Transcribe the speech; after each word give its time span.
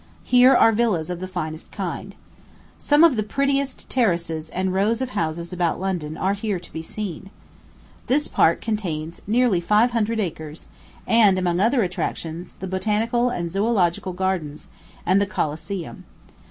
Here 0.23 0.55
are 0.55 0.71
villas 0.71 1.11
of 1.11 1.19
the 1.19 1.27
finest 1.27 1.69
kind. 1.71 2.15
Some 2.79 3.03
of 3.03 3.17
the 3.17 3.21
prettiest 3.21 3.87
terraces 3.87 4.49
and 4.49 4.73
rows 4.73 4.99
of 4.99 5.11
houses 5.11 5.53
about 5.53 5.79
London 5.79 6.17
are 6.17 6.33
here 6.33 6.59
to 6.59 6.73
be 6.73 6.81
seen. 6.81 7.29
This 8.07 8.27
park 8.27 8.61
contains 8.61 9.21
nearly 9.27 9.59
five 9.61 9.91
hundred 9.91 10.19
acres, 10.19 10.65
and, 11.05 11.37
among 11.37 11.59
other 11.59 11.83
attractions, 11.83 12.53
the 12.59 12.67
Botanical 12.67 13.29
and 13.29 13.51
Zoölogical 13.51 14.15
Gardens, 14.15 14.69
and 15.05 15.21
the 15.21 15.27
Coliseum. 15.27 16.03